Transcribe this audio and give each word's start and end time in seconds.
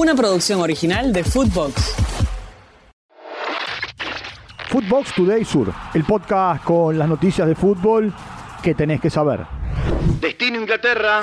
Una 0.00 0.14
producción 0.14 0.62
original 0.62 1.12
de 1.12 1.22
Footbox. 1.22 1.94
Footbox 4.70 5.14
Today 5.14 5.44
Sur, 5.44 5.70
el 5.92 6.04
podcast 6.04 6.64
con 6.64 6.98
las 6.98 7.06
noticias 7.06 7.46
de 7.46 7.54
fútbol 7.54 8.10
que 8.62 8.74
tenés 8.74 8.98
que 8.98 9.10
saber. 9.10 9.40
Destino 10.18 10.58
Inglaterra. 10.58 11.20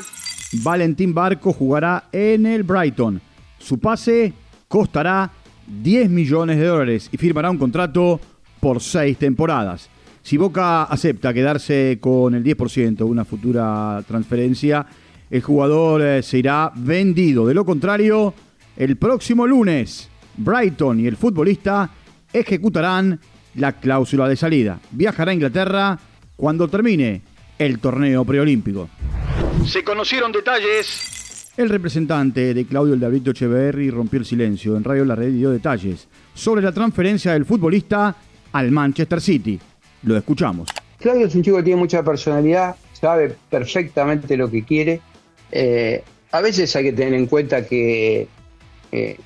Valentín 0.62 1.12
Barco 1.12 1.54
jugará 1.54 2.04
en 2.12 2.46
el 2.46 2.62
Brighton. 2.62 3.20
Su 3.58 3.80
pase 3.80 4.32
costará 4.68 5.32
10 5.66 6.12
millones 6.12 6.60
de 6.60 6.66
dólares 6.66 7.10
y 7.12 7.18
firmará 7.18 7.50
un 7.50 7.58
contrato 7.58 8.20
por 8.60 8.80
seis 8.80 9.18
temporadas. 9.18 9.90
Si 10.22 10.38
Boca 10.38 10.84
acepta 10.84 11.34
quedarse 11.34 11.98
con 12.00 12.36
el 12.36 12.44
10% 12.44 12.98
de 12.98 13.04
una 13.04 13.26
futura 13.26 14.04
transferencia, 14.08 14.86
el 15.32 15.42
jugador 15.42 16.04
eh, 16.04 16.22
se 16.22 16.38
irá 16.38 16.72
vendido. 16.76 17.48
De 17.48 17.56
lo 17.56 17.66
contrario, 17.66 18.36
el 18.78 18.96
próximo 18.96 19.48
lunes, 19.48 20.10
Brighton 20.38 21.00
y 21.00 21.08
el 21.08 21.18
futbolista 21.18 21.90
ejecutarán 22.32 23.20
la 23.56 23.74
cláusula 23.74 24.30
de 24.30 24.36
salida. 24.36 24.80
Viajará 24.92 25.32
a 25.32 25.34
Inglaterra 25.34 26.00
cuando 26.36 26.68
termine 26.68 27.22
el 27.58 27.80
torneo 27.80 28.24
preolímpico. 28.24 28.88
Se 29.66 29.84
conocieron 29.84 30.32
detalles. 30.32 31.52
El 31.58 31.70
representante 31.70 32.54
de 32.54 32.66
Claudio 32.66 32.94
El 32.94 33.00
David 33.00 33.30
Echeverri 33.30 33.90
rompió 33.90 34.20
el 34.20 34.26
silencio 34.26 34.78
en 34.78 34.84
Radio 34.84 35.06
La 35.06 35.16
Red 35.16 35.30
y 35.30 35.40
dio 35.40 35.50
detalles 35.50 36.08
sobre 36.36 36.62
la 36.62 36.72
transferencia 36.72 37.34
del 37.34 37.46
futbolista 37.46 38.16
al 38.52 38.72
Manchester 38.72 39.20
City. 39.20 39.60
Lo 40.04 40.16
escuchamos. 40.16 40.70
Claudio 41.00 41.26
es 41.26 41.34
un 41.34 41.42
chico 41.42 41.58
que 41.58 41.64
tiene 41.64 41.80
mucha 41.80 42.04
personalidad, 42.04 42.76
sabe 42.94 43.36
perfectamente 43.50 44.38
lo 44.38 44.52
que 44.52 44.64
quiere. 44.64 45.02
Eh, 45.52 46.04
a 46.32 46.42
veces 46.42 46.76
hay 46.76 46.84
que 46.84 46.94
tener 46.94 47.14
en 47.16 47.26
cuenta 47.26 47.66
que 47.66 48.28
eh, 48.98 49.20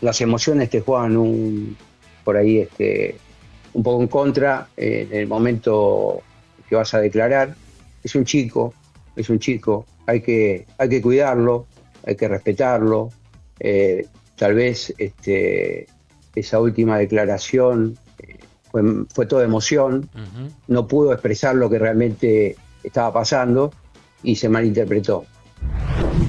las 0.00 0.20
emociones 0.20 0.70
te 0.70 0.80
juegan 0.80 1.16
un, 1.16 1.76
por 2.24 2.36
ahí 2.36 2.58
este, 2.58 3.16
un 3.72 3.82
poco 3.82 4.02
en 4.02 4.08
contra 4.08 4.68
eh, 4.76 5.08
en 5.10 5.18
el 5.18 5.26
momento 5.26 6.22
que 6.68 6.76
vas 6.76 6.92
a 6.94 7.00
declarar. 7.00 7.54
Es 8.02 8.14
un 8.14 8.24
chico, 8.24 8.74
es 9.16 9.30
un 9.30 9.38
chico, 9.38 9.86
hay 10.06 10.20
que, 10.20 10.66
hay 10.78 10.88
que 10.88 11.02
cuidarlo, 11.02 11.66
hay 12.04 12.16
que 12.16 12.28
respetarlo. 12.28 13.10
tal 14.36 14.54
vez 14.54 14.94
este, 14.98 15.86
esa 16.34 16.60
última 16.60 16.98
declaración 16.98 17.98
fue, 18.70 18.82
fue 19.12 19.26
toda 19.26 19.44
emoción, 19.44 20.08
no 20.68 20.86
pudo 20.86 21.12
expresar 21.12 21.54
lo 21.56 21.70
que 21.70 21.78
realmente 21.78 22.56
estaba 22.84 23.12
pasando 23.12 23.72
y 24.22 24.36
se 24.36 24.48
malinterpretó. 24.48 25.24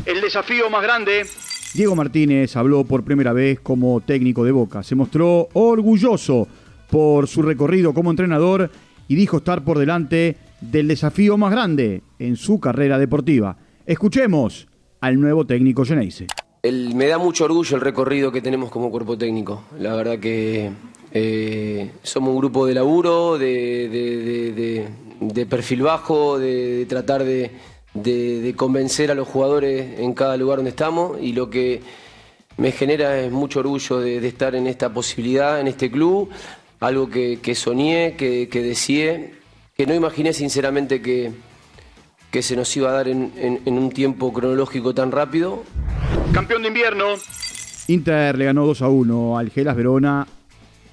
El 0.05 0.21
desafío 0.21 0.69
más 0.69 0.83
grande. 0.83 1.25
Diego 1.73 1.95
Martínez 1.95 2.55
habló 2.55 2.83
por 2.85 3.03
primera 3.03 3.33
vez 3.33 3.59
como 3.59 4.01
técnico 4.01 4.43
de 4.43 4.51
Boca. 4.51 4.83
Se 4.83 4.95
mostró 4.95 5.49
orgulloso 5.53 6.47
por 6.89 7.27
su 7.27 7.41
recorrido 7.41 7.93
como 7.93 8.09
entrenador 8.09 8.71
y 9.07 9.15
dijo 9.15 9.37
estar 9.37 9.63
por 9.63 9.77
delante 9.77 10.37
del 10.61 10.87
desafío 10.87 11.37
más 11.37 11.51
grande 11.51 12.03
en 12.19 12.35
su 12.35 12.59
carrera 12.59 12.97
deportiva. 12.97 13.57
Escuchemos 13.85 14.67
al 15.01 15.19
nuevo 15.19 15.45
técnico 15.45 15.85
Geneise. 15.85 16.27
me 16.63 17.07
da 17.07 17.17
mucho 17.17 17.45
orgullo 17.45 17.75
el 17.75 17.81
recorrido 17.81 18.31
que 18.31 18.41
tenemos 18.41 18.69
como 18.69 18.89
cuerpo 18.89 19.17
técnico. 19.17 19.63
La 19.79 19.93
verdad 19.95 20.19
que 20.19 20.71
eh, 21.11 21.91
somos 22.01 22.31
un 22.31 22.39
grupo 22.39 22.65
de 22.65 22.73
laburo, 22.73 23.37
de, 23.37 24.87
perfil 25.49 25.83
bajo, 25.83 26.39
de, 26.39 26.85
tratar 26.89 27.23
de, 27.23 27.51
convencer 28.55 29.11
a 29.11 29.15
los 29.15 29.27
jugadores 29.27 29.99
en 29.99 30.13
cada 30.13 30.37
lugar 30.37 30.57
donde 30.57 30.69
estamos 30.69 31.17
y 31.21 31.33
lo 31.33 31.49
que 31.49 31.81
me 32.57 32.71
genera 32.71 33.19
es 33.19 33.31
mucho 33.31 33.59
orgullo 33.59 33.99
de, 33.99 34.25
estar 34.27 34.55
en 34.55 34.67
esta 34.67 34.91
posibilidad, 34.93 35.59
en 35.59 35.67
este 35.67 35.91
club, 35.91 36.29
algo 36.79 37.09
que, 37.09 37.55
soñé, 37.55 38.15
que, 38.15 38.47
deseé, 38.51 39.33
que 39.75 39.85
no 39.85 39.93
imaginé 39.93 40.33
sinceramente 40.33 41.01
que, 41.01 41.31
que 42.31 42.41
se 42.41 42.55
nos 42.55 42.75
iba 42.75 42.89
a 42.89 42.93
dar 42.93 43.07
en, 43.07 43.31
en 43.35 43.77
un 43.77 43.91
tiempo 43.91 44.33
cronológico 44.33 44.93
tan 44.93 45.11
rápido. 45.11 45.63
Campeón 46.33 46.63
de 46.63 46.69
invierno. 46.69 47.05
Inter 47.87 48.37
le 48.37 48.45
ganó 48.45 48.65
2 48.65 48.81
a 48.81 48.89
1 48.89 49.37
al 49.37 49.49
Gelas 49.49 49.75
Verona 49.75 50.27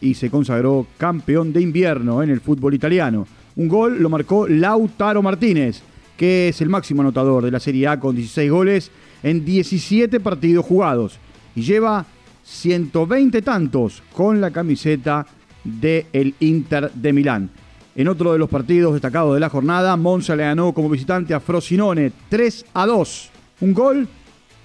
y 0.00 0.14
se 0.14 0.30
consagró 0.30 0.86
campeón 0.98 1.52
de 1.52 1.60
invierno 1.60 2.22
en 2.22 2.30
el 2.30 2.40
fútbol 2.40 2.74
italiano. 2.74 3.26
Un 3.56 3.68
gol 3.68 4.00
lo 4.00 4.08
marcó 4.10 4.46
Lautaro 4.46 5.22
Martínez, 5.22 5.82
que 6.16 6.48
es 6.48 6.60
el 6.60 6.68
máximo 6.68 7.02
anotador 7.02 7.44
de 7.44 7.50
la 7.50 7.60
Serie 7.60 7.88
A 7.88 8.00
con 8.00 8.14
16 8.14 8.50
goles 8.50 8.90
en 9.22 9.44
17 9.44 10.20
partidos 10.20 10.64
jugados 10.66 11.18
y 11.54 11.62
lleva 11.62 12.06
120 12.44 13.42
tantos 13.42 14.02
con 14.12 14.40
la 14.40 14.50
camiseta 14.50 15.26
del 15.64 16.06
el 16.12 16.34
Inter 16.40 16.90
de 16.92 17.12
Milán. 17.12 17.50
En 17.96 18.08
otro 18.08 18.32
de 18.32 18.38
los 18.38 18.50
partidos 18.50 18.92
destacados 18.92 19.34
de 19.34 19.40
la 19.40 19.48
jornada, 19.48 19.96
Monza 19.96 20.34
le 20.34 20.42
ganó 20.42 20.72
como 20.72 20.90
visitante 20.90 21.32
a 21.32 21.40
Frosinone 21.40 22.12
3 22.28 22.66
a 22.74 22.86
2. 22.86 23.30
Un 23.60 23.72
gol 23.72 24.08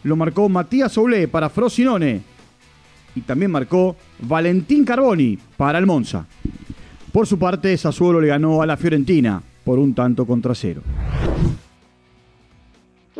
lo 0.03 0.15
marcó 0.15 0.49
Matías 0.49 0.93
Soule 0.93 1.27
para 1.27 1.49
Frosinone, 1.49 2.21
y 3.15 3.21
también 3.21 3.51
marcó 3.51 3.95
Valentín 4.19 4.85
Carboni 4.85 5.37
para 5.57 5.77
el 5.77 5.85
Monza. 5.85 6.25
Por 7.11 7.27
su 7.27 7.37
parte, 7.39 7.75
Sassuolo 7.77 8.21
le 8.21 8.27
ganó 8.27 8.61
a 8.61 8.65
la 8.65 8.77
Fiorentina 8.77 9.41
por 9.63 9.79
un 9.79 9.93
tanto 9.93 10.25
contra 10.25 10.55
cero. 10.55 10.81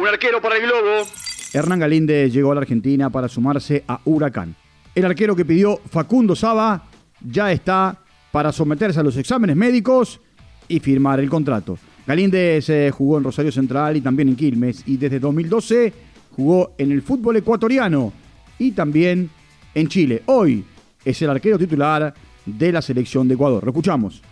Arquero 0.09 0.41
para 0.41 0.57
el 0.57 0.63
Globo. 0.63 1.07
Hernán 1.53 1.79
Galíndez 1.79 2.33
llegó 2.33 2.51
a 2.51 2.55
la 2.55 2.61
Argentina 2.61 3.09
para 3.11 3.27
sumarse 3.27 3.83
a 3.87 3.99
Huracán. 4.05 4.55
El 4.95 5.05
arquero 5.05 5.35
que 5.35 5.45
pidió 5.45 5.79
Facundo 5.89 6.35
Saba 6.35 6.83
ya 7.21 7.51
está 7.51 7.95
para 8.31 8.51
someterse 8.51 8.99
a 8.99 9.03
los 9.03 9.17
exámenes 9.17 9.55
médicos 9.55 10.19
y 10.67 10.79
firmar 10.79 11.19
el 11.19 11.29
contrato. 11.29 11.77
Galíndez 12.07 12.69
eh, 12.69 12.91
jugó 12.91 13.19
en 13.19 13.23
Rosario 13.23 13.51
Central 13.51 13.97
y 13.97 14.01
también 14.01 14.29
en 14.29 14.35
Quilmes 14.35 14.83
y 14.87 14.97
desde 14.97 15.19
2012 15.19 15.93
jugó 16.35 16.73
en 16.77 16.91
el 16.91 17.03
fútbol 17.03 17.37
ecuatoriano 17.37 18.11
y 18.57 18.71
también 18.71 19.29
en 19.75 19.87
Chile. 19.87 20.23
Hoy 20.25 20.65
es 21.05 21.21
el 21.21 21.29
arquero 21.29 21.59
titular 21.59 22.13
de 22.45 22.71
la 22.71 22.81
selección 22.81 23.27
de 23.27 23.35
Ecuador. 23.35 23.63
Lo 23.63 23.69
escuchamos. 23.69 24.23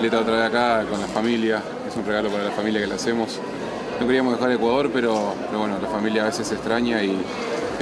Leta 0.00 0.20
otra 0.20 0.36
vez 0.36 0.44
acá 0.44 0.84
con 0.90 1.00
la 1.00 1.06
familia, 1.06 1.62
es 1.88 1.96
un 1.96 2.04
regalo 2.04 2.28
para 2.28 2.44
la 2.44 2.50
familia 2.50 2.82
que 2.82 2.86
le 2.86 2.94
hacemos. 2.94 3.40
No 4.00 4.06
queríamos 4.06 4.34
dejar 4.34 4.52
Ecuador, 4.52 4.90
pero, 4.92 5.34
bueno, 5.52 5.78
la 5.80 5.88
familia 5.88 6.22
a 6.22 6.26
veces 6.26 6.46
se 6.46 6.54
extraña 6.54 7.02
y, 7.02 7.16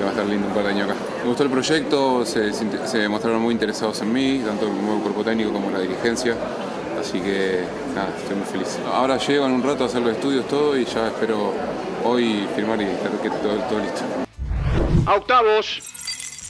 va 0.01 0.09
a 0.09 0.11
estar 0.11 0.27
lindo 0.27 0.49
un 0.49 0.55
par 0.55 0.65
de 0.65 0.71
años 0.71 0.91
acá. 0.91 0.99
Me 1.23 1.29
gustó 1.29 1.45
el 1.45 1.51
proyecto, 1.51 2.25
se, 2.25 2.53
se 2.53 3.09
mostraron 3.09 3.43
muy 3.43 3.53
interesados 3.53 4.01
en 4.03 4.13
mí, 4.13 4.43
tanto 4.45 4.67
el 4.67 4.83
nuevo 4.83 5.01
cuerpo 5.01 5.25
técnico 5.25 5.53
como 5.53 5.71
la 5.71 5.81
dirigencia. 5.81 6.37
Así 7.01 7.21
que 7.21 7.61
nada, 7.95 8.09
estoy 8.17 8.37
muy 8.37 8.47
feliz. 8.47 8.79
Ahora 8.93 9.19
llego 9.19 9.47
en 9.47 9.53
un 9.53 9.63
rato 9.63 9.85
a 9.85 9.87
hacer 9.87 10.03
los 10.03 10.13
estudios 10.13 10.49
todo 10.49 10.77
y 10.79 10.85
ya 10.85 11.09
espero 11.09 11.53
hoy 12.05 12.47
firmar 12.57 12.81
y 12.81 12.85
estar 12.85 13.11
todo, 13.11 13.57
todo 13.69 13.79
listo. 13.79 14.03
A 15.07 15.17
octavos, 15.17 15.83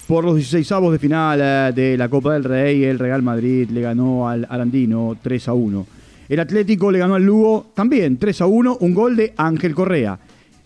por 0.06 0.22
los 0.22 0.36
16 0.36 0.70
avos 0.72 0.92
de 0.92 0.98
final 0.98 1.40
eh, 1.42 1.72
de 1.74 1.96
la 1.96 2.10
Copa 2.10 2.34
del 2.34 2.44
Rey, 2.44 2.84
el 2.84 2.98
Real 2.98 3.22
Madrid 3.22 3.70
le 3.70 3.80
ganó 3.80 4.28
al 4.28 4.46
Arandino 4.50 5.16
3 5.22 5.48
a 5.48 5.54
1. 5.54 5.86
El 6.28 6.40
Atlético 6.40 6.90
le 6.90 6.98
ganó 6.98 7.14
al 7.14 7.24
Lugo 7.24 7.72
también 7.74 8.18
3 8.18 8.40
a 8.40 8.46
1, 8.46 8.78
un 8.80 8.94
gol 8.94 9.16
de 9.16 9.34
Ángel 9.36 9.74
Correa. 9.74 10.18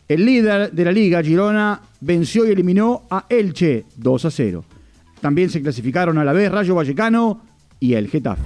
El 0.09 0.25
líder 0.25 0.73
de 0.73 0.85
la 0.85 0.93
liga, 0.93 1.23
Girona, 1.23 1.81
venció 2.01 2.47
y 2.47 2.53
eliminó 2.53 3.03
a 3.11 3.27
Elche 3.29 3.85
2 3.97 4.25
a 4.25 4.31
0. 4.31 4.65
También 5.21 5.51
se 5.51 5.61
clasificaron 5.61 6.17
a 6.19 6.25
la 6.25 6.33
vez 6.33 6.51
Rayo 6.51 6.75
Vallecano 6.75 7.43
y 7.81 7.95
el 7.95 8.09
Getafe. 8.09 8.43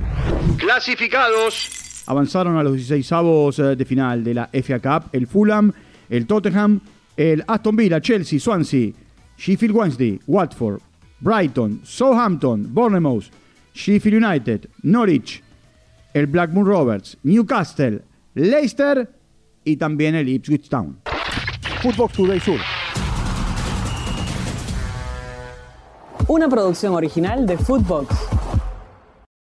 Clasificados. 0.56 2.04
Avanzaron 2.06 2.56
a 2.56 2.62
los 2.62 2.74
16 2.74 3.12
avos 3.12 3.58
eh, 3.58 3.76
de 3.76 3.84
final 3.84 4.24
de 4.24 4.34
la 4.34 4.50
FA 4.52 4.80
Cup 4.80 5.10
el 5.12 5.26
Fulham, 5.26 5.72
el 6.08 6.26
Tottenham, 6.26 6.80
el 7.16 7.44
Aston 7.46 7.76
Villa, 7.76 8.00
Chelsea, 8.00 8.40
Swansea, 8.40 8.90
Sheffield 9.36 9.74
Wednesday, 9.74 10.18
Watford, 10.26 10.80
Brighton, 11.20 11.80
Southampton, 11.84 12.72
Bournemouth, 12.74 13.26
Sheffield 13.74 14.24
United, 14.24 14.68
Norwich, 14.82 15.42
el 16.14 16.26
Blackburn 16.26 16.66
Rovers, 16.66 17.16
Newcastle, 17.22 18.02
Leicester 18.34 19.10
y 19.64 19.76
también 19.76 20.14
el 20.14 20.28
Ipswich 20.28 20.68
Town. 20.68 21.00
Footbox 21.82 22.14
Today 22.14 22.40
Sur. 22.40 22.60
Una 26.28 26.48
producción 26.48 26.94
original 26.94 27.46
de 27.46 27.58
Footbox. 27.58 28.41